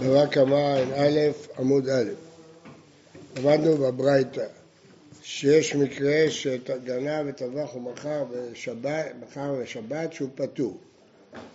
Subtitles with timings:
[0.00, 1.18] בבא קמא א'
[1.58, 2.10] עמוד א'.
[3.36, 4.46] למדנו בברייתא
[5.22, 9.06] שיש מקרה שגנב וטבח ומכר בשבת,
[9.62, 10.78] בשבת שהוא פטור.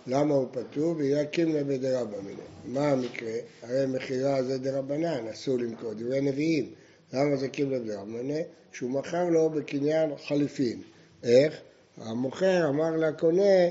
[0.06, 0.94] למה הוא פטור?
[0.94, 2.34] בגלל קימלה בדרבנן.
[2.64, 3.32] מה המקרה?
[3.62, 6.70] הרי מכירה זה דרבנן, אסור למכור, דברי נביאים.
[7.12, 8.34] למה זה קימלה בדרבנן?
[8.72, 10.80] כשהוא מכר לו בקניין חליפין.
[11.22, 11.54] איך?
[11.96, 13.68] המוכר אמר לקונה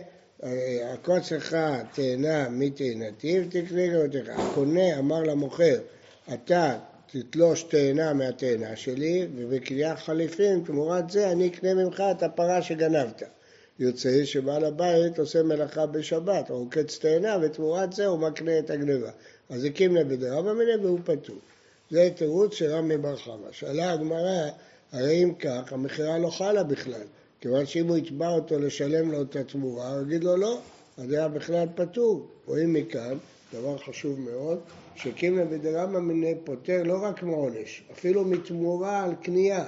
[0.83, 1.57] הקוץ לך
[1.93, 4.29] תאנה מתאנתי ותקנה לו אותך.
[4.29, 5.79] הקונה אמר למוכר,
[6.33, 6.77] אתה
[7.11, 13.23] תתלוש תאנה מהתאנה שלי, ובקנייה חליפין, תמורת זה אני אקנה ממך את הפרה שגנבת.
[13.79, 19.11] יוצא שבעל הבית עושה מלאכה בשבת, או עוקץ תאנה, ותמורת זה הוא מקנה את הגניבה.
[19.49, 21.35] אז הקים לבדרה במנה והוא פטור.
[21.91, 23.51] זה תירוץ של רמי בר חמא.
[23.51, 24.49] שאלה הגמרא,
[24.91, 27.03] הרי אם כך, המכירה לא חלה בכלל.
[27.43, 30.59] כיוון שאם הוא יתבע אותו לשלם לו את התמורה, הוא יגיד לו לא,
[30.97, 32.27] אז היה בכלל פטור.
[32.45, 33.17] רואים מכאן,
[33.53, 34.59] דבר חשוב מאוד,
[34.95, 39.67] שקימא בדרמא מיני פוטר לא רק מעונש, אפילו מתמורה על קנייה.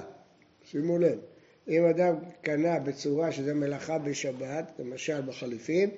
[0.70, 1.18] שימו לב,
[1.68, 5.90] אם אדם קנה בצורה שזה מלאכה בשבת, למשל בחליפין,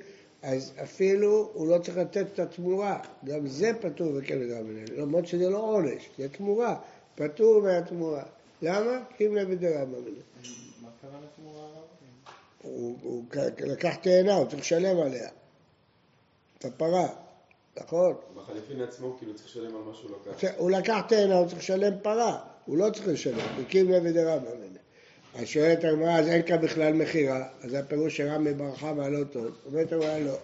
[0.43, 5.27] אז אפילו הוא לא צריך לתת את התמורה, גם זה פטור בקמא דרמא מיני, למרות
[5.27, 6.77] שזה לא עונש, זה תמורה,
[7.15, 8.23] פטור מהתמורה.
[8.63, 9.01] למה?
[9.17, 9.45] קימא
[11.13, 11.27] מיני.
[12.63, 13.25] הוא, הוא
[13.67, 15.29] לקח תאנה, הוא צריך לשלם עליה.
[16.59, 17.09] את הפרה,
[17.81, 18.15] נכון?
[18.37, 20.49] בחליפין עצמו כאילו צריך לשלם על מה שהוא לקח.
[20.57, 24.79] הוא לקח תאנה, הוא צריך לשלם פרה, הוא לא צריך לשלם, הקים לוי דרבא ממנה.
[25.35, 29.47] אז שואלת הגמרא, אז אין כאן בכלל מכירה, אז הפירוש שרמי ברכה והלא טוב.
[29.67, 30.35] אומרת הגמרא לא.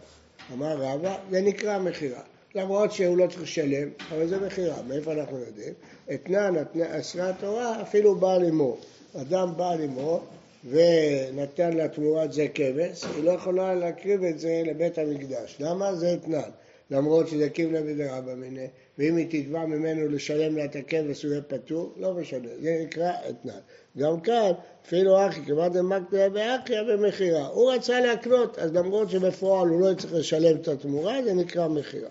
[0.52, 2.20] אמר רבא, זה נקרא מכירה.
[2.54, 4.82] למרות שהוא לא צריך לשלם, אבל זה מכירה.
[4.82, 5.74] מאיפה אנחנו יודעים?
[6.14, 6.54] אתנן
[6.88, 8.76] אסרה התורה, אפילו בעל אמו.
[9.20, 10.22] אדם בעל אמו,
[10.64, 15.56] ונתן לה תמורת זה כבש, היא לא יכולה להקריב את זה לבית המקדש.
[15.60, 15.94] למה?
[15.94, 16.50] זה אתנן.
[16.90, 21.42] למרות שזה קיבלה בדרבא מיניה, ואם היא תתבע ממנו לשלם לה את הכבש הוא יהיה
[21.42, 23.58] פטור, לא משנה, זה נקרא אתנן.
[23.98, 24.52] גם כאן,
[24.86, 27.46] אפילו אחי, כמעט דמקתיה באחיה במכירה.
[27.46, 32.10] הוא רצה להקנות, אז למרות שבפועל הוא לא צריך לשלם את התמורה, זה נקרא מכירה.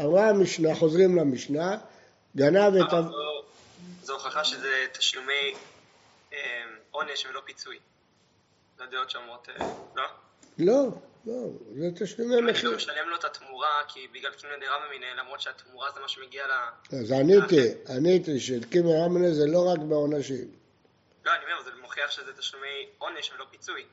[0.00, 1.78] אמרה המשנה, חוזרים למשנה,
[2.36, 3.04] גנב את...
[4.02, 5.54] זו הוכחה שזה תשלומי
[6.92, 7.78] עונש ולא פיצוי.
[8.78, 9.66] זה הדעות שאומרות, אה,
[9.96, 10.04] לא?
[10.58, 10.88] לא,
[11.26, 11.34] לא,
[11.76, 12.70] זה תשלומי אם אני מחיר.
[12.70, 16.46] לא משלם לו את התמורה, כי בגלל קימי דרמא מיניה, למרות שהתמורה זה מה שמגיע
[16.46, 16.50] ל...
[16.96, 20.48] אז עניתי, עניתי שקימי רמנה זה לא רק בעונשים.
[21.24, 22.66] לא, אני אומר, זה מוכיח שזה תשלומי
[22.98, 23.84] עונש ולא פיצוי.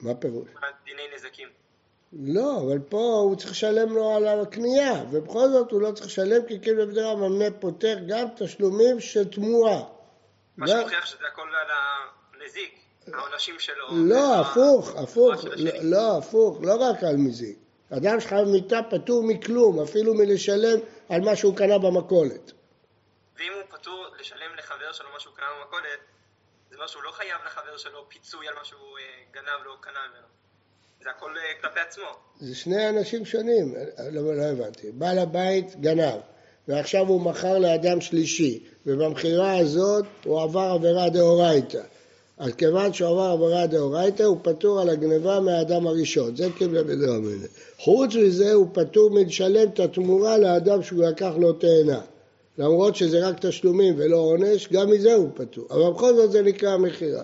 [0.00, 0.48] מה פירוש?
[0.84, 1.48] דיני נזקים.
[2.12, 6.46] לא, אבל פה הוא צריך לשלם לו על הקנייה, ובכל זאת הוא לא צריך לשלם
[6.48, 9.80] כי קימי בדרה ממנה פותר גם תשלומים של תמורה.
[10.56, 11.70] מה גם- שמוכיח שזה הכל על
[12.50, 12.80] הנזיק,
[13.12, 13.86] העונשים שלו.
[13.90, 15.72] לא, הפוך, הפוך, לא.
[15.82, 17.58] לא, הפוך, לא רק על מזיק.
[17.90, 20.78] אדם שחייב מיתה פטור מכלום, אפילו מלשלם
[21.08, 22.52] על מה שהוא קנה במכולת.
[23.36, 25.98] ואם הוא פטור לשלם לחבר שלו מה שהוא קנה במכולת,
[26.70, 29.78] זה אומר שהוא לא חייב לחבר שלו פיצוי על מה שהוא אה, גנב לו או
[29.80, 30.26] קנה ממנו.
[31.02, 32.16] זה הכל אה, כלפי עצמו.
[32.40, 33.74] זה שני אנשים שונים,
[34.12, 34.92] לא, לא הבנתי.
[34.92, 36.20] בעל הבית גנב,
[36.68, 41.82] ועכשיו הוא מכר לאדם שלישי, ובמכירה הזאת הוא עבר עבירה דאורייתא.
[42.40, 46.36] אז כיוון שהוא עבר עבירה דאורייתא, הוא פטור על הגניבה מהאדם הראשון.
[46.36, 47.46] זה קיבל בדרמנה.
[47.78, 52.00] חוץ מזה, הוא פטור מלשלם את התמורה לאדם שהוא לקח לו תאנה.
[52.58, 55.64] למרות שזה רק תשלומים ולא עונש, גם מזה הוא פטור.
[55.70, 57.22] אבל בכל זאת זה נקרא מכירה.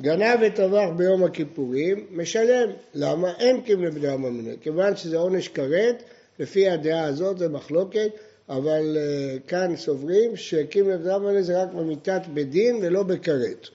[0.00, 2.70] גנב וטבח ביום הכיפורים, משלם.
[2.94, 3.32] למה?
[3.38, 4.54] אין קיבלה בדרמה מיניה.
[4.62, 6.02] כיוון שזה עונש כרת,
[6.38, 8.10] לפי הדעה הזאת זה מחלוקת,
[8.50, 13.68] אבל uh, כאן סוברים שקיבלה בדרמה מיניה זה רק במיתת בדין ולא בכרת.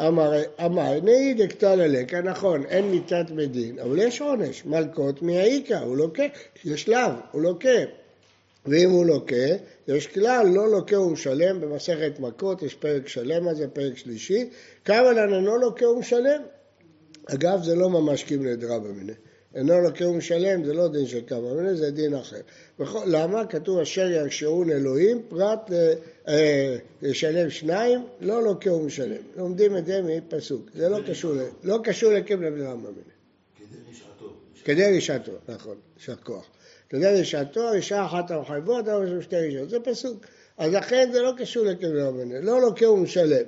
[0.00, 0.32] אמר,
[0.64, 6.22] אמר, נהי דקטל הלקה, נכון, אין מיתת בדין, אבל יש עונש, מלקות מהאיכא, הוא לוקה,
[6.64, 7.78] יש שלב, הוא לוקה.
[8.66, 9.46] ואם הוא לוקה,
[9.88, 14.48] יש כלל, לא לוקה ומשלם, במסכת מכות יש פרק שלם על זה, פרק שלישי,
[14.84, 16.42] כמה לן אינו לוקה ומשלם.
[17.26, 18.88] אגב, זה לא ממש קימלי דרבא.
[19.56, 22.40] אינו לוקה ומשלם, זה לא דין של כמה מיניה, זה דין אחר.
[22.78, 23.46] בכל, למה?
[23.46, 25.70] כתוב אשר ירשעון אלוהים, פרט
[26.28, 29.22] אה, לשלם שניים, לא לוקה ומשלם.
[29.36, 30.70] לומדים את זה מפסוק.
[30.74, 31.32] זה לא קשור,
[31.64, 33.16] לא קשור לקימלי דרבא מיניה.
[34.64, 36.46] כדי רשעתו, נכון, יישר כוח.
[36.88, 40.26] כדי רשעתו, רשעה אחת המחייבות, אבל שתי רשעות, זה פסוק.
[40.58, 43.44] אז לכן זה לא קשור לקבר רבנה, לא לוקה ומשלם.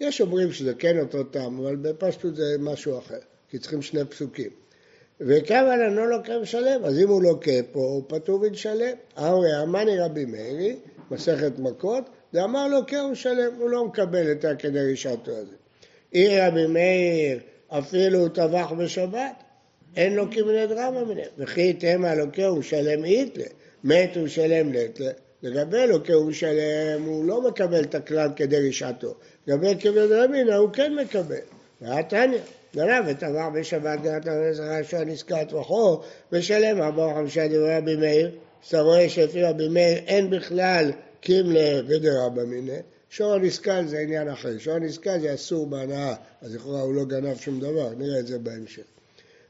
[0.00, 3.18] יש אומרים שזה כן אותו טעם, אבל בפשטות זה משהו אחר,
[3.48, 4.50] כי צריכים שני פסוקים.
[5.20, 8.96] וכמה אינו לוקה ומשלם, אז אם הוא לוקה פה, הוא פטור ונשלם.
[9.18, 10.76] אמרי אמני רבי מאירי,
[11.10, 15.54] מסכת מכות, ואמר לוקה ומשלם, הוא לא מקבל את הכדי רשעתו הזה.
[16.14, 17.38] אי רבי מאיר,
[17.68, 19.42] אפילו הוא טבח בשבת,
[19.96, 21.26] אין לו כמנה דרמה מיניה.
[21.38, 23.44] וכי תמה לוקה הוא משלם איתלה,
[23.84, 25.10] מת הוא משלם נטלה.
[25.42, 29.14] לגבי לוקה הוא משלם, הוא לא מקבל את הכלל כדי רשעתו.
[29.46, 31.36] לגבי כמנה דרמינא הוא כן מקבל.
[31.80, 32.38] והתניא,
[32.76, 36.00] גנב ותבע בשבת גנת הרז הראשון נזכר טבחו,
[36.32, 38.30] ושלם ארבעה וחמישה דברי רבי מאיר.
[38.62, 40.90] אז אתה רואה שלפי רבי מאיר אין בכלל
[41.20, 42.80] קימלה ודרבא מיניה.
[43.10, 47.36] שור הנסקל זה עניין אחר, שור הנסקל זה אסור בהנאה, אז לכאורה הוא לא גנב
[47.36, 48.82] שום דבר, נראה את זה בהמשך.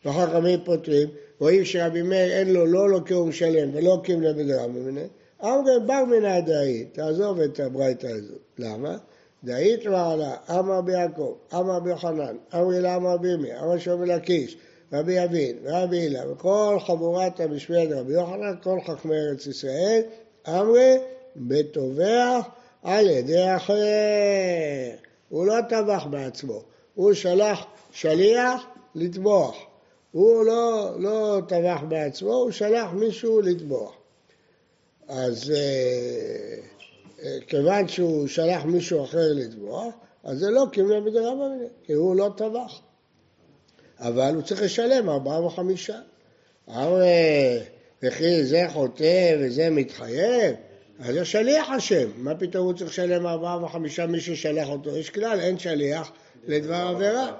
[0.04, 1.08] וחכמים פותרים,
[1.38, 5.04] רואים שרבי מאיר אין לו לא לוקה ומשלם ולא קימלה ודרבא מיניה,
[5.42, 8.38] אמרי בר מן הדאי, תעזוב את הברייתא הזאת.
[8.58, 8.96] למה?
[9.44, 14.56] דאית ועלה, אמר ביעקב, אמר ביוחנן, אמרי לה אמר בימי, אמר שובי לקיש,
[14.92, 20.02] רבי אבין, רבי הילה, וכל חבורת המשמרת רבי יוחנן, כל חכמי ארץ ישראל,
[20.48, 20.96] אמרי
[21.36, 22.48] בטובח
[22.82, 23.74] על ידי אחר.
[25.28, 26.62] הוא לא טבח בעצמו,
[26.94, 29.56] הוא שלח שליח לטבוח.
[30.12, 33.92] הוא לא, לא טבח בעצמו, הוא שלח מישהו לטבוח.
[35.08, 36.56] אז אה,
[37.46, 39.94] כיוון שהוא שלח מישהו אחר לטבוח,
[40.24, 42.80] אז זה לא קימלה בדרבא מיניה, כי הוא לא טבח.
[43.98, 45.98] אבל הוא צריך לשלם ארבעה וחמישה.
[46.66, 47.58] הרי
[48.02, 50.54] וכי זה חוטא וזה מתחייב,
[50.98, 52.10] אז השליח אשם.
[52.16, 54.96] מה פתאום הוא צריך לשלם ארבעה וחמישה מי ששלח אותו?
[54.96, 56.12] יש כלל, אין שליח
[56.46, 57.32] לדבר עבירה.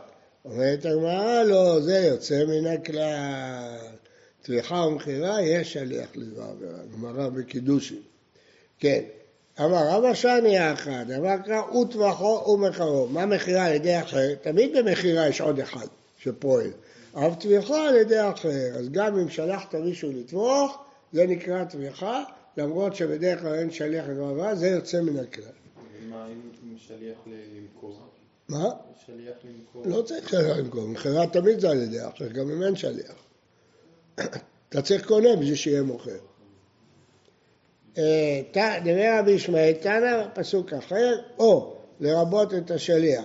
[0.45, 3.77] אומרת הגמרא, לא, זה יוצא מן הכלל.
[4.43, 6.79] טביחה ומכירה, יש שליח לדבר עבירה.
[6.93, 8.01] גמרא בקידושין.
[8.79, 9.03] כן.
[9.65, 13.07] אמר רבא שני אחד, אמר קרא וטבחו ומכרו.
[13.07, 14.35] מה מכירה על ידי אחר?
[14.43, 15.87] תמיד במכירה יש עוד אחד
[16.19, 16.71] שפועל.
[17.15, 18.79] אבל טביחה על ידי אחר.
[18.79, 20.79] אז גם אם שלחת מישהו לטבוח,
[21.13, 22.25] זה נקרא טביחה,
[22.57, 25.45] למרות שבדרך כלל אין שליח עבירה, זה יוצא מן הכלל.
[26.09, 27.99] מה אם שליח למכור?
[28.49, 28.69] מה?
[29.07, 29.83] שליח למכור?
[29.87, 33.15] לא צריך שליח למכור, מכירה תמיד זה על ידי אחר, גם אם אין שליח.
[34.69, 36.30] אתה צריך קונה בשביל שיהיה מוכר.
[37.99, 38.03] אה,
[38.53, 43.25] ת- דבר רבי ישמעאל, תנא, פסוק אחר, או לרבות את השליח.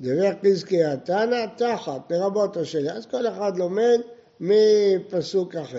[0.00, 2.96] דבר חזקיה תנא, תחת, לרבות השליח.
[2.96, 4.00] אז כל אחד לומד
[4.40, 5.78] מפסוק אחר.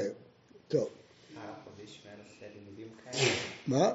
[0.67, 0.87] טוב,
[1.37, 1.41] אה,
[1.73, 3.31] רבי ישמעאל עושה לימודים כאלה?
[3.67, 3.93] מה?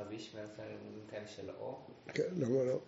[0.00, 1.78] רבי ישמעאל עושה לימודים כאלה של אור?
[2.14, 2.78] כן, למה לא?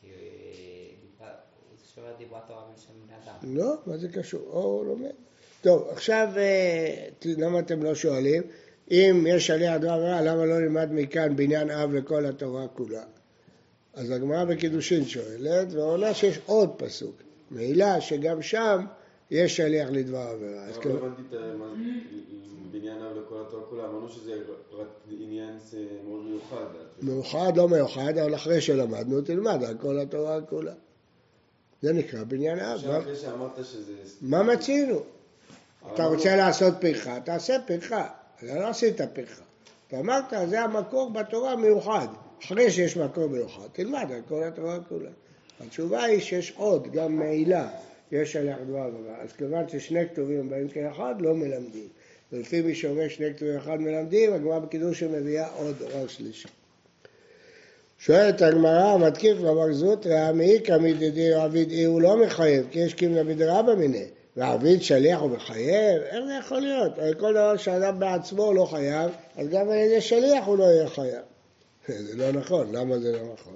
[0.00, 1.26] כי אה,
[1.70, 3.56] הוא שומר דיברת תורה בלשון בני אדם.
[3.56, 4.40] לא, מה זה קשור?
[4.52, 5.10] או לומד.
[5.62, 8.42] טוב, עכשיו, אה, למה אתם לא שואלים?
[8.90, 13.02] אם יש שליח דבר עבירה, למה לא נלמד מכאן בניין אב לכל התורה כולה?
[13.94, 17.14] אז הגמרא בקידושין שואלת, ועונה שיש עוד פסוק.
[17.50, 18.86] מעילה שגם שם
[19.30, 20.64] יש שליח לדבר עבירה.
[20.64, 21.40] אז לא כאילו- הבנתי את
[22.70, 24.36] בניין אב לכל התורה כולה, אמרנו שזה
[25.10, 25.58] עניין
[26.08, 26.64] מאוד מיוחד.
[27.02, 30.72] מאוחד, לא מאוחד, אבל אחרי שלמדנו, תלמד על כל התורה כולה.
[31.82, 32.76] זה נקרא בניין אב.
[32.76, 33.92] עכשיו אחרי שאמרת שזה...
[34.20, 35.02] מה מצינו?
[35.94, 38.08] אתה רוצה לעשות פרחה, תעשה פרחה.
[38.42, 39.42] לא עשית פרחה.
[39.88, 42.08] אתה אמרת, זה המקור בתורה מיוחד.
[42.44, 45.10] אחרי שיש מקור מיוחד, תלמד על כל התורה כולה.
[45.60, 47.68] התשובה היא שיש עוד, גם מעילה,
[48.12, 49.16] יש עליה דבר עבירה.
[49.22, 51.88] אז כיוון ששני כתובים באים כאחד, לא מלמדים.
[52.32, 56.48] ולפי מי שאומר שני כתובים אחד מלמדים, הגמרא בקידוש מביאה עוד דבר שלישי.
[57.98, 63.24] שואלת הגמרא, מתקיף לומר זוטרא, מעיקא מידידי עביד אי הוא לא מחייב, כי יש קימנה
[63.24, 64.06] בדרבא מיניה.
[64.40, 66.02] ועביד שליח הוא מחייב?
[66.02, 66.98] איך זה יכול להיות?
[66.98, 70.88] הרי כל דבר שאדם בעצמו לא חייב, אז גם על ידי שליח הוא לא יהיה
[70.88, 71.22] חייב.
[72.06, 73.54] זה לא נכון, למה זה לא נכון?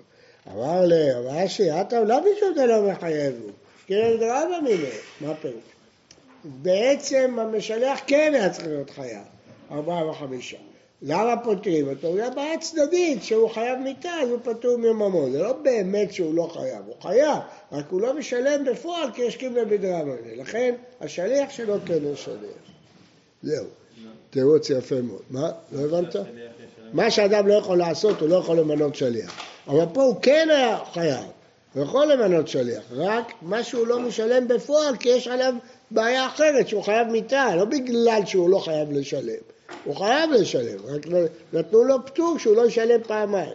[0.53, 0.85] אמר
[1.19, 3.51] אמר אשי, אתה למה פשוט זה לא מחייב הוא?
[3.87, 5.63] קימנה בדרבא מיניה, מה הפירוש?
[6.45, 9.23] בעצם המשלח כן היה צריך להיות חייב,
[9.71, 10.57] ארבעה וחמישה.
[11.03, 12.07] למה פותרים אותו?
[12.07, 15.33] הוא בעיה צדדית, שהוא חייב מיתה, אז הוא פטור מממון.
[15.33, 17.39] זה לא באמת שהוא לא חייב, הוא חייב,
[17.73, 20.13] רק הוא לא משלם בפועל כי יש קיבלה בדרמה.
[20.37, 22.37] לכן השליח שלו כן הוא שליח.
[23.43, 23.67] זהו,
[24.31, 25.23] תירוץ יפה מאוד.
[25.31, 25.51] מה?
[25.73, 26.17] לא הבנת?
[26.93, 29.41] מה שאדם לא יכול לעשות, הוא לא יכול למנות שליח.
[29.67, 31.25] אבל פה הוא כן היה חייב,
[31.75, 35.55] הוא יכול למנות שליח, רק מה שהוא לא משלם בפועל, כי יש עליו
[35.91, 39.54] בעיה אחרת, שהוא חייב מיתה, לא בגלל שהוא לא חייב לשלם.
[39.85, 41.07] הוא חייב לשלם, רק
[41.53, 43.53] נתנו לו פטור שהוא לא ישלם פעמיים.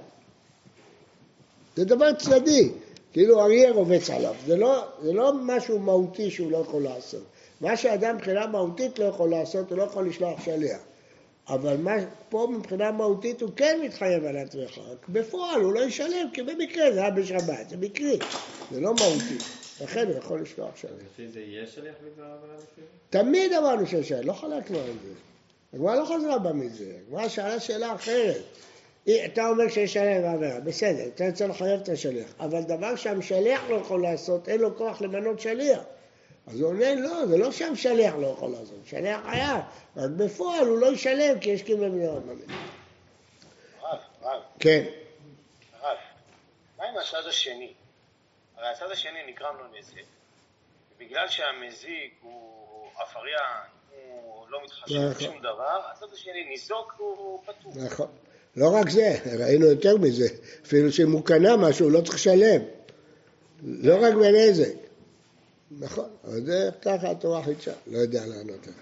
[1.76, 2.70] זה דבר צדדי,
[3.14, 7.24] כאילו אריה רובץ עליו, זה לא, זה לא משהו מהותי שהוא לא יכול לעשות.
[7.62, 10.80] מה שאדם מבחינה מהותית לא יכול לעשות, הוא לא יכול לשלוח שליח.
[11.50, 11.94] אבל מה,
[12.30, 16.92] פה מבחינה מהותית הוא כן מתחייב על התמיכה, רק בפועל הוא לא ישלם, כי במקרה
[16.94, 18.20] זה היה בשבת, זה מקרי,
[18.72, 19.38] זה לא מהותי.
[19.82, 20.94] לכן הוא יכול לשלוח שליח.
[21.14, 23.20] לפי זה יהיה שליח בדבר עבירה לפי זה?
[23.20, 25.14] תמיד אמרנו שיש שאלה, לא חלקנו על זה.
[25.74, 28.42] הגמרא לא חזרה בה מזה, הגמרא שאלה שאלה אחרת.
[29.26, 33.76] אתה אומר שיש שליח בעבירה, בסדר, אתה רוצה לחייב את השליח, אבל דבר שהמשליח לא
[33.76, 35.80] יכול לעשות, אין לו כוח למנות שליח.
[36.48, 39.62] אז הוא עונה, לא, זה לא שהמשלח לא יכול לעשות, המשלח חייב,
[39.98, 42.46] רק בפועל הוא לא ישלם כי יש קיבל מן הרבנית.
[43.82, 44.84] רב, רב, כן,
[45.82, 45.98] רב,
[46.78, 47.74] מה עם הצד השני?
[48.58, 50.02] הרי הצד השני נגרם לו נזק,
[50.96, 52.60] ובגלל שהמזיק הוא
[52.96, 53.79] הוא
[54.50, 55.14] לא מתחשב נכון.
[55.14, 57.72] בשום דבר, הצד השני ניזוק הוא פטור.
[57.76, 58.08] נכון.
[58.56, 60.28] לא רק זה, ראינו יותר מזה,
[60.66, 62.62] אפילו שאם הוא קנה משהו הוא לא צריך לשלם,
[63.64, 64.74] לא רק בנזק.
[65.72, 68.74] נכון, אבל זה ככה התורה חידשה, לא יודע לענות לך.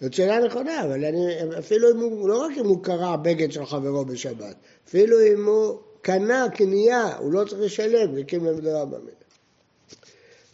[0.00, 3.66] זאת שאלה נכונה, אבל אני, אפילו אם הוא, לא רק אם הוא קרע בגד של
[3.66, 4.56] חברו בשבת,
[4.88, 9.10] אפילו אם הוא קנה קנייה, הוא לא צריך לשלם, כאילו מבדרה במילה.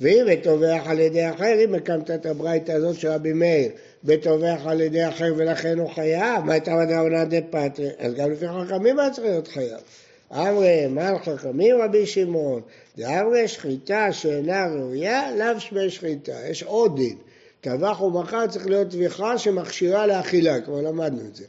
[0.01, 3.71] ואם בטובח על ידי אחר, אם הקמת את הברייתא הזאת של רבי מאיר,
[4.05, 7.91] בטובח על ידי אחר ולכן הוא חייב, מה הייתה מדרבנן דה פטרי?
[7.99, 9.81] אז גם לפי חכמים היה צריך להיות חייב.
[10.33, 12.63] אמרי, מה על חכמים רבי שמעון?
[12.99, 16.33] דאמרי שחיטה שאינה ראויה, לאו שמי שחיטה.
[16.49, 17.17] יש עוד דין.
[17.61, 21.45] טבח ומכר צריך להיות טביחה שמכשירה לאכילה, כבר למדנו את זה.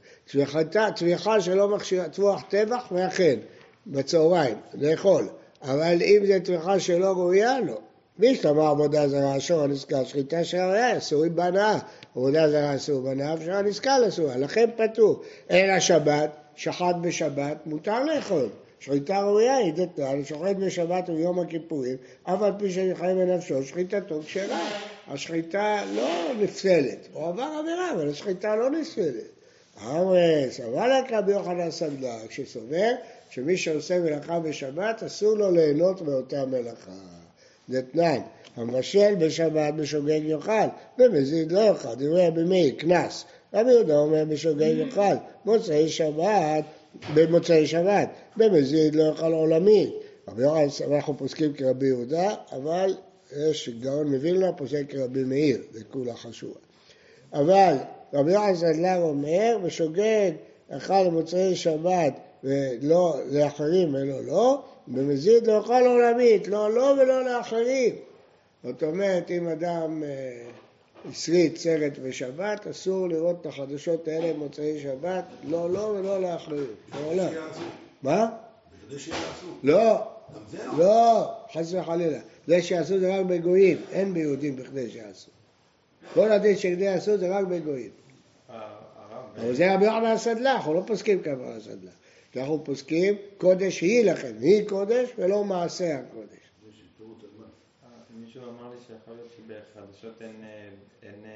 [0.96, 3.36] טביחה שלא מכשירה, טבוח טבח ואכן,
[3.88, 5.30] בצהריים, לאכול.
[5.62, 7.78] אבל אם זה טביחה שלא ראויה, לא.
[8.20, 11.80] מי שאמר עבודה זרה אסור הנזכר, שחיטה של הראייה, אסורים בהנאה.
[12.16, 15.22] עבודה זרה אסור בהנאה, אפשר הנזכר אסור, לכן פטור.
[15.52, 18.50] אלא שבת, שחט בשבת, מותר לאכול.
[18.80, 24.70] שחיטה ראויה היא דתנן, שוחט בשבת וביום הכיפורים, אף על פי שנלחם בנפשו, שחיטתו כשרה.
[25.08, 29.24] השחיטה לא נפסלת, הוא עבר עבירה, אבל השחיטה לא נפסלת.
[29.82, 32.92] אמרי, סבל רבי יוחנן סנדלר, שסובר
[33.30, 37.23] שמי שעושה מלאכה בשבת, אסור לו ליהנות מאותה מלאכה.
[37.70, 38.20] דתנן,
[38.56, 40.68] המבשל בשבת בשוגג יאכל,
[40.98, 43.26] במזיד לא יאכל, דברי רבי מאיר, קנס.
[43.54, 45.16] רבי יהודה אומר בשוגג יאכל,
[45.46, 46.64] מוצאי שבת,
[47.14, 49.92] במוצאי שבת, במזיד לא יאכל עולמי.
[50.28, 52.96] רבי יוחנן, אנחנו פוסקים כרבי יהודה, אבל
[53.50, 56.54] יש גאון מווילנה פוסק כרבי מאיר, זה כולה חשוב.
[57.34, 57.76] אבל
[58.14, 60.32] רבי יוחנן סנדלר אומר, בשוגג
[60.70, 67.96] אכל במוצאי שבת ולא לאחרים ולא לא, במזיד לא אכל עולמית, לא לו ולא לאחרים.
[68.64, 70.48] זאת אומרת, אם אדם אה,
[71.10, 76.68] הסריט סרט בשבת, אסור לראות את החדשות האלה במוצאי שבת, לא לו ולא לאחרים.
[76.96, 77.34] לעולם.
[78.02, 78.30] מה?
[78.82, 79.48] בוודאי שיעשו.
[79.64, 80.02] לא,
[80.36, 80.78] גם זה לא.
[80.78, 82.20] לא, חס וחלילה.
[82.48, 85.32] זה שיעשו זה רק בגויים, אין ביהודים בכדי שיעשו.
[86.14, 87.90] כל הדין שכדי יעשו זה רק בגויים.
[88.50, 88.64] הרב,
[89.38, 91.94] אבל זה רבי יוחנן הסדלח, אנחנו לא פוסקים כמה הסדלח.
[92.38, 96.52] אנחנו פוסקים קודש היא לכם, היא קודש ולא מעשה הקודש.
[97.40, 97.46] מה.
[98.10, 100.70] מישהו אמר לי שיכול להיות שבחדשות אין, אה,
[101.04, 101.32] אין אה,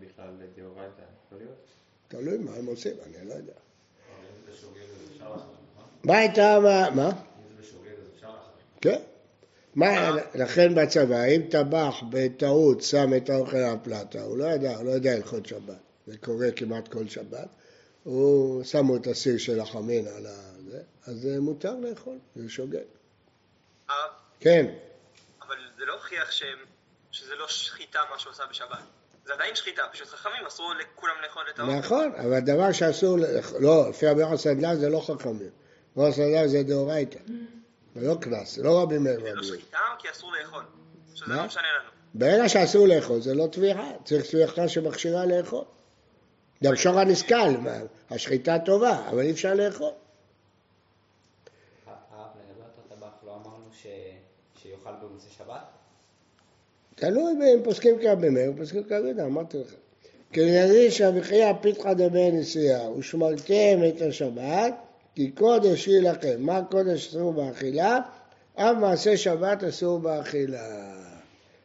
[0.00, 1.66] בכלל דאורייתא, יכול להיות?
[2.08, 3.52] תלוי מה הם עושים, אני לא יודע.
[3.52, 5.88] אם זה שוגג אז אפשר להחרים, נכון?
[6.04, 6.58] מה הייתה,
[6.94, 7.06] מה?
[7.08, 7.12] אם
[7.48, 8.54] זה בשוגג אז אפשר להחרים.
[8.80, 9.00] כן.
[9.74, 14.84] מה, לכן בצבא, אם טבח בטעות שם את האוכל על הפלטה, הוא לא ידע, הוא
[14.84, 15.74] לא יודע הלכות שבת.
[16.06, 17.48] זה קורה כמעט כל שבת.
[18.04, 22.78] הוא, שמו את הסיר של החמין על הזה, אז זה מותר לאכול, זה שוגג.
[23.88, 24.74] הרב, כן,
[25.42, 26.30] אבל זה לא הוכיח
[27.10, 28.78] שזה לא שחיטה מה שהוא עשה בשבת.
[29.26, 31.72] זה עדיין שחיטה, פשוט חכמים אסור לכולם לאכול את האוכל.
[31.78, 33.18] נכון, אבל דבר שאסור,
[33.60, 35.50] לא, לפי רבי יוחנן סנדלר זה לא חכמים.
[35.96, 37.18] רבי סנדלר זה דאורייתא.
[37.94, 39.46] זה לא קנס, זה לא רבי מאיר זה לא רבי.
[39.46, 40.62] שחיטה כי אסור לאכול.
[41.14, 41.34] שזה?
[41.34, 41.90] לא משנה לנו.
[42.14, 45.64] ברגע שאסור לאכול זה לא טביחה, צריך טביחה שמכשירה לאכול.
[46.64, 47.54] גם שור הנסכל,
[48.10, 49.86] השחיטה טובה, אבל אי אפשר לאכול.
[49.86, 49.92] אותו
[52.88, 53.38] טבח, לא.
[54.62, 55.64] שיאכל במוצאי שבת?
[56.94, 59.74] תלוי אם פוסקים כרבי מאיר, פוסקים כרבי יהודה, אמרתי לך.
[60.32, 64.74] כנריש אביחיה פיתחא דבי נשיאה, ושמרתם את השבת,
[65.14, 66.36] כי קודש היא לכם.
[66.38, 67.98] מה קודש אסור באכילה?
[68.54, 70.94] אף מעשה שבת אסור באכילה.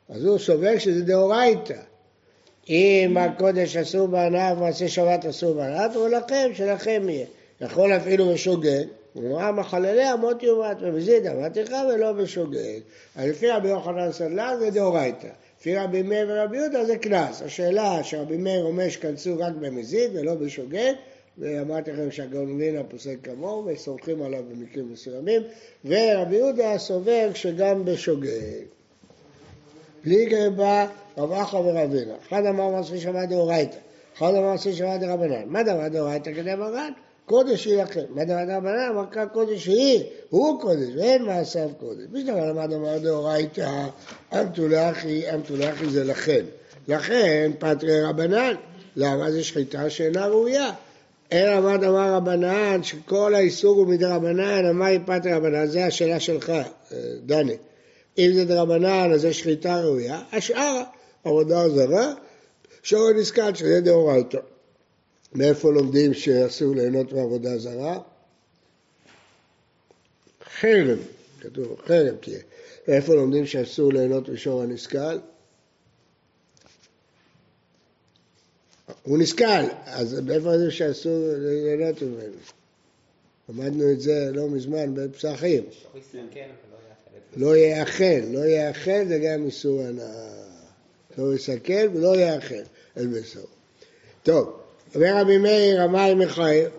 [0.09, 1.81] אז הוא סובר שזה דאורייתא.
[2.69, 7.25] אם הקודש אסור בהנאה ומעשה שבת אסור בהנאה, תאמרו לכם, שלכם יהיה.
[7.61, 8.83] יכול אפילו בשוגג,
[9.13, 12.79] הוא אמר מחללי אמות יומת ובזיד אמרתי לך ולא בשוגג.
[13.15, 15.27] אז לפי רבי יוחנן סנדלר זה דאורייתא.
[15.59, 17.41] לפי רבי מאיר ורבי יהודה זה קנס.
[17.41, 20.93] השאלה שרבי מאיר אומר שכנסו רק במזיד ולא בשוגג,
[21.37, 25.41] ואמרתי לכם שהגאון מווילנה פוסק כמוהו וסומכים עליו במקרים מסוימים,
[25.85, 28.78] ורבי יהודה סובר שגם בשוגג.
[30.03, 30.87] פליגי בא
[31.17, 32.13] רב אחא ורבינה.
[32.27, 33.77] אחד אמר מעשה שבת דאורייתא,
[34.17, 35.43] אחד אמר מעשה שבת דרבנן.
[35.45, 36.91] מה דבר דאורייתא כדי מרן?
[37.25, 38.01] קודש היא לכם.
[38.09, 38.89] מה דבר דרבנן?
[38.91, 42.03] אמר כאן קודש היא, הוא קודש, ואין מעשיו קודש.
[42.11, 43.85] מי שדבר למד אמר דאורייתא,
[44.33, 46.41] אמתולחי, אמתולחי זה לכן.
[46.87, 48.53] לכן פטרי רבנן.
[48.95, 49.31] למה?
[49.31, 50.71] זה שחיטה שאינה ראויה.
[51.31, 56.49] אין עמד אמר רבנן שכל האיסור הוא מדרבנן, אמר היא פטרי רבנן, זה השאלה שלך,
[56.49, 56.63] אה,
[57.25, 57.55] דני.
[58.19, 60.21] אם זה דרבנן, אז זה שחיטה ראויה.
[60.31, 60.81] השאר,
[61.23, 62.13] עבודה זרה,
[62.83, 64.37] שור הנסכל שזה דאורייתא.
[65.33, 67.99] מאיפה לומדים שאסור ליהנות מעבודה זרה?
[70.59, 70.97] חרם,
[71.41, 72.39] כתוב חרם תהיה.
[72.87, 75.17] מאיפה לומדים שאסור ליהנות משור הנסכל?
[79.03, 82.35] הוא נסכל, אז מאיפה זה שאסור ליהנות ממנו?
[83.49, 85.63] למדנו את זה לא מזמן בפסחים.
[87.37, 90.49] לא יאכל, לא יאכל זה גם איסור הנאה.
[91.17, 92.63] לא יסכל ולא יאכל,
[92.97, 93.47] אין בסור.
[94.23, 94.59] טוב,
[94.95, 96.69] אומר רבי מאיר, המים מחייב.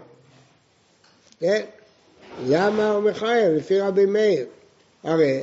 [1.40, 1.62] כן?
[2.46, 3.52] למה הוא מחייב?
[3.52, 4.46] לפי רבי מאיר.
[5.02, 5.42] הרי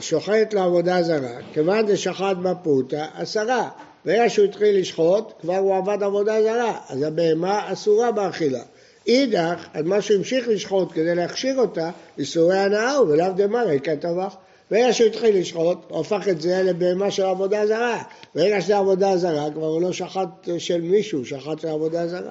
[0.00, 3.68] שוחט לעבודה זרה, כיוון דשחט בפוטה, עשרה.
[4.04, 8.62] ברגע שהוא התחיל לשחוט, כבר הוא עבד עבודה זרה, אז הבהמה אסורה באכילה.
[9.06, 14.36] אידך, על מה שהוא המשיך לשחוט כדי להכשיר אותה, איסורי הנאה הוא, ולאו דמרי כטבח.
[14.70, 18.02] ברגע שהוא התחיל לשחוט, הוא הפך את זה לבהמה של עבודה זרה.
[18.34, 22.30] ברגע שזה עבודה זרה, כבר הוא לא שחט של מישהו, שחט של עבודה זרה.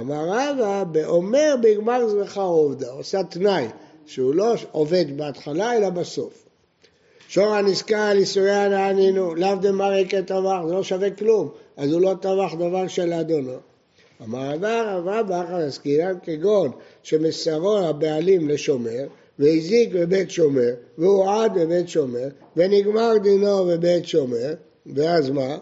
[0.00, 3.66] אמר רבא, באומר בגמר זרחה עובדה, עושה תנאי,
[4.06, 6.44] שהוא לא עובד בהתחלה אלא בסוף.
[7.28, 12.14] שור הנסקל, איסורי הנאה נינו, לאו דמרי כטבח, זה לא שווה כלום, אז הוא לא
[12.20, 13.71] טבח דבר של אדונו.
[14.32, 16.70] רבא, רבא באחר עסקינן כגון
[17.02, 19.06] שמסרו הבעלים לשומר,
[19.38, 24.54] והזיק בבית שומר, והועד בבית שומר, ונגמר דינו בבית שומר,
[24.86, 25.58] ואז מה?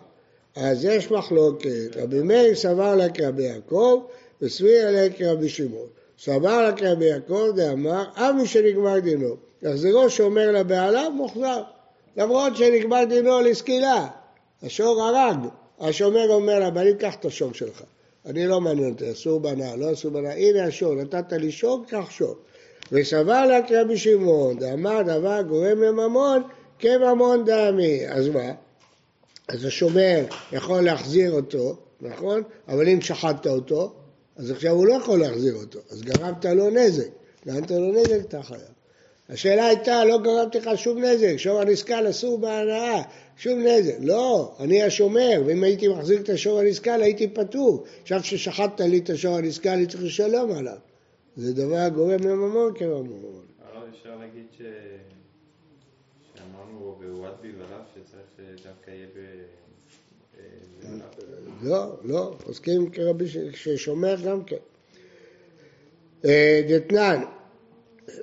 [0.56, 4.00] אז יש מחלוקת, רבי מאיר סבר לה כרבי יעקב,
[4.42, 5.88] וסביר לה כרבי שמעון.
[6.18, 11.62] סבר לה כרבי יעקב דאמר, אף מי שנגמר דינו, יחזרו שומר לבעליו מוחזר,
[12.16, 14.08] למרות שנגמר דינו לסקילה,
[14.62, 15.38] השור הרג,
[15.80, 17.82] השומר אומר אני אקח את השור שלך,
[18.26, 22.10] אני לא מעניין אותי, אסור בנה, לא אסור בנה, הנה השור, נתת לי שור, קח
[22.10, 22.34] שור.
[22.92, 26.42] וסבר לה כרבי שמעון, דאמר דבר גורם לממון
[26.78, 28.08] כממון דמי.
[28.08, 28.52] אז מה?
[29.48, 32.42] אז השומר יכול להחזיר אותו, נכון?
[32.68, 33.92] אבל אם שחטת אותו,
[34.36, 37.08] אז עכשיו הוא לא יכול להחזיר אותו, אז גרמת לו נזק.
[37.46, 38.79] גרמת לו נזק, אתה חייב.
[39.30, 43.02] השאלה הייתה, לא גרמתי לך שום נזק, שור הנסכל אסור בהנאה,
[43.36, 43.94] שום נזק.
[44.00, 47.84] לא, אני השומר, ואם הייתי מחזיק את השור הנסכל הייתי פטור.
[48.02, 50.76] עכשיו ששחטת לי את השור הנסכל, אני צריך לשלם עליו.
[51.36, 53.22] זה דבר גורם לממון כממון.
[53.62, 54.62] הרב אפשר להגיד ש...
[56.34, 59.18] שאמרנו והועד בלבליו שצריך שדווקא יהיה ב...
[60.38, 60.96] אה.
[61.62, 64.56] לא, לא, עוסקים כרבי ששומר גם כן.
[66.24, 67.22] אה, דתנן,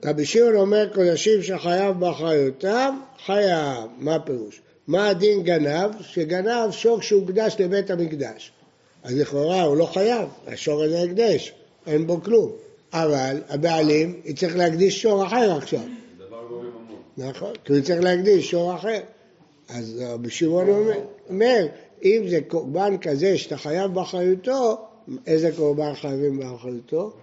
[0.06, 2.93] רבי שמעון אומר קודשים שחייב באחריותיו,
[3.26, 3.84] חייב.
[3.97, 4.62] מה הפירוש?
[4.88, 5.91] מה הדין גנב?
[6.02, 8.52] שגנב שור שהוקדש לבית המקדש.
[9.04, 11.54] אז לכאורה הוא לא חייב, השור הזה הקדש,
[11.88, 12.52] אין בו כלום.
[12.93, 15.80] אבל הבעלים יצטרך להקדיש שור אחר עכשיו.
[16.17, 16.38] דבר.
[17.17, 19.00] נכון, כי הוא צריך להקדיש שור אחר.
[19.69, 20.67] אז רבי שמעון
[21.30, 21.67] אומר,
[22.04, 24.86] אם זה קורבן כזה שאתה חייב באחריותו,
[25.28, 27.13] איזה קורבן חייבים באחריותו?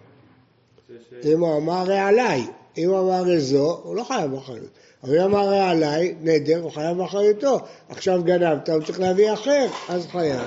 [0.89, 1.27] ש...
[1.27, 2.47] אם הוא אמר עליי,
[2.79, 4.71] אם הוא אמר רזו, הוא לא חייב באחריות.
[5.05, 7.59] אבל אם אמר רע עליי, נדר, הוא חייב באחריותו.
[7.89, 10.41] עכשיו גנבת, הוא צריך להביא אחר, אז חייב.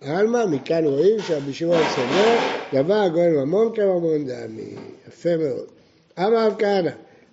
[0.00, 2.36] עלמא, מכאן רואים שרבי שמעון סובר,
[2.72, 4.70] דבר הגואל ממון כממון דמי.
[5.08, 5.66] יפה מאוד.
[6.18, 6.90] אמר רב כהנא,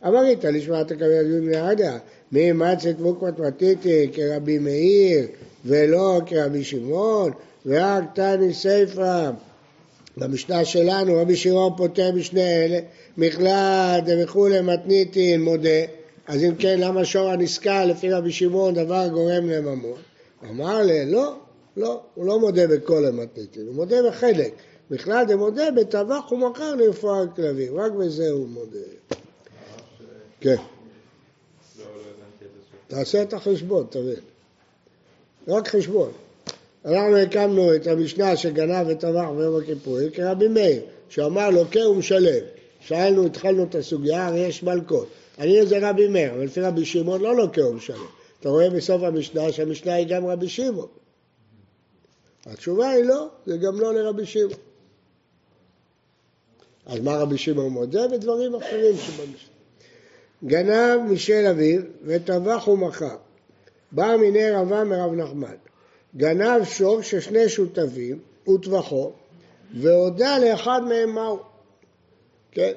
[0.07, 1.97] אמרית לשמעת הקבל יהוד מעדה,
[2.31, 5.27] מי את מוקמת מתיתי כרבי מאיר,
[5.65, 7.31] ולא כרבי שמעון,
[7.65, 9.31] ורק תני סיפא.
[10.17, 12.79] במשנה שלנו רבי שמעון פוטר בשני אלה,
[13.17, 15.69] מכלל דמכולי מתניתין מודה,
[16.27, 19.97] אז אם כן למה שור הנסקל לפי רבי שמעון דבר גורם לממון?
[20.49, 21.35] אמר לי לא,
[21.77, 24.53] לא, הוא לא מודה בכל המתניתין, הוא מודה בחלק,
[24.91, 28.79] בכלל דמודה בטבח ומכר לרפואה כלבים, רק בזה הוא מודה.
[30.39, 30.55] כן.
[32.87, 34.19] תעשה את החשבון, תבין.
[35.47, 36.11] רק חשבון.
[36.85, 42.45] אנחנו הקמנו את המשנה שגנב וטבח ביום הכיפורים כרבי מאיר, שאמר לוקה ומשלם.
[42.79, 45.07] שאלנו, התחלנו את הסוגיה, הרי יש מלכות.
[45.39, 48.05] אני זה רבי מאיר, אבל לפי רבי שמעון לא לוקה ומשלם.
[48.39, 50.87] אתה רואה בסוף המשנה שהמשנה היא גם רבי שמעון.
[52.45, 54.59] התשובה היא לא, זה גם לא לרבי שמעון.
[56.85, 58.07] אז מה רבי שמעון מודה?
[58.07, 59.49] בדברים אחרים שבמשנה.
[60.45, 63.15] גנב משל אביו וטבח ומכר.
[63.91, 65.55] בא מיני רבה מרב נחמן.
[66.17, 69.11] גנב שור של שני שותפים וטבחו,
[69.81, 71.39] והודה לאחד מהם מהו.
[72.51, 72.71] כן?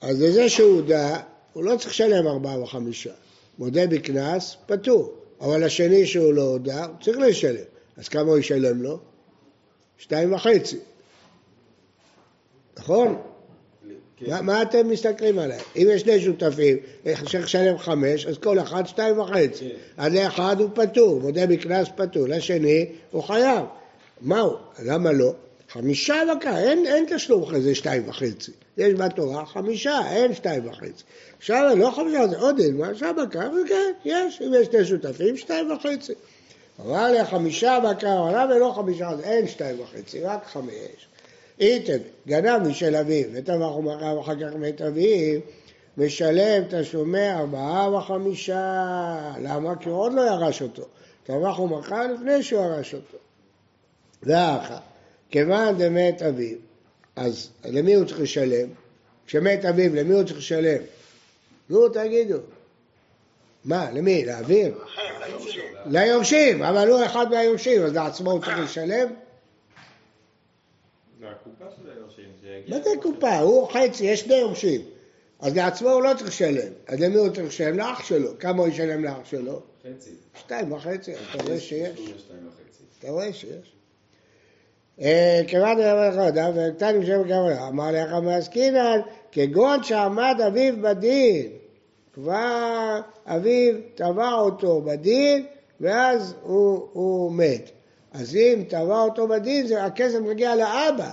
[0.00, 1.20] אז לזה שהוא הודה,
[1.52, 3.12] הוא לא צריך לשלם ארבעה וחמישה.
[3.58, 5.14] מודה בקנס, פטור.
[5.40, 7.64] אבל השני שהוא לא הודה, הוא צריך לשלם.
[7.96, 8.98] אז כמה הוא ישלם לו?
[9.98, 10.78] שתיים וחצי.
[12.78, 13.22] נכון?
[14.26, 14.44] כן.
[14.44, 15.58] מה, אתם מסתכלים עליי?
[15.76, 19.68] אם יש שני שותפים, צריך לשלם חמש, אז כל אחד שתיים וחצי.
[19.68, 19.74] כן.
[19.96, 23.64] אז לאחד הוא פטור, מודה בקנס פטור, לשני הוא חייב.
[24.20, 24.56] מהו?
[24.84, 25.32] למה לא?
[25.68, 28.52] חמישה בקר, אין, אין תשלום אחרי זה שתיים וחצי.
[28.78, 31.04] יש בתורה חמישה, אין שתיים וחצי.
[31.38, 32.88] עכשיו לא חמישה, זה עוד אין, מה?
[32.88, 36.12] עכשיו בקר, וכן, יש, אם יש שני שותפים, שתיים וחצי.
[36.86, 41.08] לי חמישה בקר עליו ולא חמישה, אז אין שתיים וחצי, רק חמש.
[41.60, 45.40] איתן, גנב משל אביו, וטבח ומכר ואחר כך מת אביו,
[45.96, 49.32] משלם תשלומי ארבעה וחמישה.
[49.42, 49.76] למה?
[49.76, 50.82] כי הוא עוד לא ירש אותו.
[51.24, 53.18] טבח ומכר לפני שהוא ירש אותו.
[54.22, 54.76] ואחר,
[55.30, 56.56] כיוון דמת אביו,
[57.16, 58.68] אז למי הוא צריך לשלם?
[59.26, 60.82] כשמת אביו, למי הוא צריך לשלם?
[61.70, 62.38] נו, תגידו.
[63.64, 64.24] מה, למי?
[64.24, 64.72] לאביו?
[65.86, 69.08] ליורשים, אבל הוא אחד מהיורשים, אז לעצמו הוא צריך לשלם?
[71.20, 72.49] זה הקופה של היורשים, שיגיע...
[72.68, 73.38] מה זה קופה?
[73.38, 74.80] הוא חצי, יש שני יורשים.
[75.40, 76.72] אז לעצמו הוא לא צריך לשלם.
[76.86, 77.78] אז למי הוא צריך לשלם?
[77.78, 78.38] לאח שלו.
[78.38, 79.60] כמה הוא ישלם לאח שלו?
[79.82, 80.10] חצי.
[80.40, 82.00] שתיים וחצי, אתה רואה שיש?
[82.98, 83.72] אתה רואה שיש?
[85.00, 89.00] אה, כיוון דבר אחד, ונתן עם שם גמרא, אמר לך מעסקינן,
[89.32, 91.46] כגון שעמד אביו בדין,
[92.12, 95.46] כבר אביו תבע אותו בדין,
[95.80, 97.70] ואז הוא, הוא מת.
[98.12, 101.10] אז אם תבע אותו בדין, הכסף מגיע לאבא.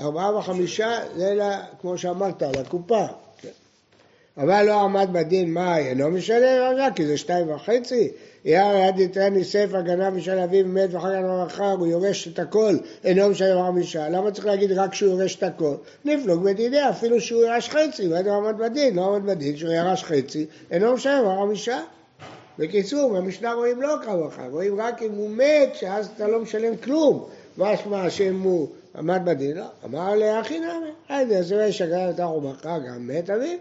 [0.00, 3.06] ארבעה וחמישה, זה לה, כמו שאמרת, לקופה.
[4.38, 8.10] אבל לא עמד בדין, מה, אינו משלם רגע, כי זה שתיים וחצי.
[8.44, 12.76] ירא יד יתרן ניסף הגנב משל אביו מת ואחר כך במחר הוא יורש את הכל,
[13.04, 14.08] אינו משלם חמישה.
[14.08, 15.74] למה צריך להגיד רק שהוא יורש את הכל?
[16.04, 20.46] נפלוג בדיני, אפילו שהוא ירש חצי, ואין עמד בדין, לא עמד בדין, שהוא ירש חצי,
[20.70, 21.80] אינו משלם חמישה.
[22.58, 27.28] בקיצור, במשנה רואים לא כמוך, רואים רק אם הוא מת, שאז אתה לא משלם כלום.
[27.58, 33.06] משמע שאם הוא עמד בדין, לא, אמר לאחי נמי, זה יש הגנה לתך ומחר, גם
[33.06, 33.58] מת אביו,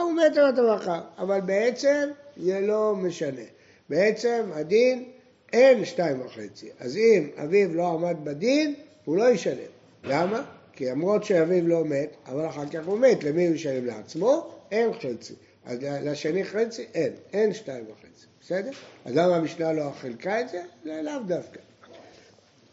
[0.00, 1.00] הוא מת על המחר.
[1.18, 3.42] אבל בעצם זה לא משנה.
[3.88, 5.04] בעצם הדין
[5.52, 6.68] אין שתיים וחצי.
[6.80, 8.74] אז אם אביו לא עמד בדין,
[9.04, 9.70] הוא לא ישלם.
[10.04, 10.44] למה?
[10.72, 14.50] כי למרות שאביו לא מת, אבל אחר כך הוא מת, למי הוא ישלם לעצמו?
[14.70, 15.34] אין חצי.
[15.66, 18.26] אז לשני חצי אין, אין שתיים וחצי.
[18.40, 18.70] בסדר?
[19.04, 20.48] אז למה המשנה לא חילקה את?
[20.48, 20.62] זה
[21.02, 21.60] לאו דווקא.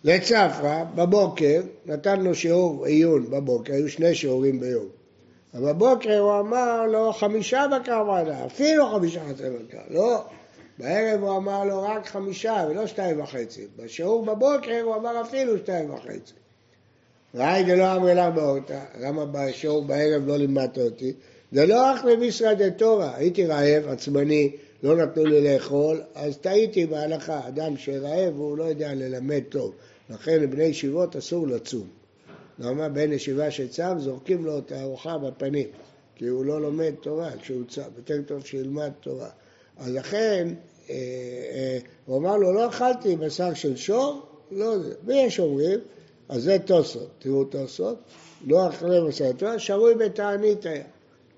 [0.03, 4.87] לצפרא, בבוקר, נתן לו שיעור עיון בבוקר, היו שני שיעורים ביום.
[5.53, 10.23] ובבוקר הוא אמר לו חמישה בקר ועדה, אפילו חמישה חצי בקר, לא.
[10.79, 13.67] בערב הוא אמר לו רק חמישה ולא שתיים וחצי.
[13.77, 16.33] בשיעור בבוקר הוא אמר אפילו שתיים וחצי.
[17.35, 21.13] ראי דלא אמרי לך באורתא, למה בשיעור בערב לא לימדת אותי?
[21.51, 24.51] זה לא אך לביסרא דתורא, הייתי רעב, עצבני,
[24.83, 27.47] לא נתנו לי לאכול, אז טעיתי בהלכה.
[27.47, 29.73] אדם שרעב הוא לא יודע ללמד טוב,
[30.09, 31.87] לכן לבני ישיבות אסור לצום.
[32.59, 35.67] למה בן ישיבה שצם זורקים לו את הארוחה בפנים,
[36.15, 39.29] כי הוא לא לומד תורה כשהוא צם, יותר טוב שילמד תורה.
[39.77, 40.47] אז לכן
[40.89, 44.93] אה, אה, הוא אמר לו, לא אכלתי בשר של שור, לא זה.
[45.05, 45.79] ויש אומרים,
[46.29, 47.97] אז זה תוספות, תראו תוספות,
[48.47, 50.83] לא אכלה בשר תורה, שרוי בתענית היה.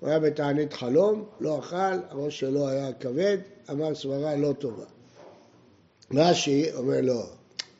[0.00, 1.76] הוא היה בתענית חלום, לא אכל,
[2.08, 3.38] הראש שלו היה כבד,
[3.70, 4.84] אמר סברה לא טובה.
[6.14, 7.26] רש"י אומר לא,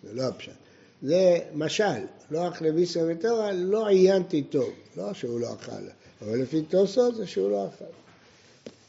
[0.02, 0.65] זה לא הפשט.
[1.06, 5.72] זה משל, לא אכלה ביסר ותורה, לא עיינתי טוב, לא שהוא לא אכל,
[6.22, 7.84] אבל לפי תוספות זה שהוא לא אכל.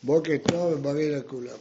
[0.03, 1.57] בוקר טוב ובריא לכולם.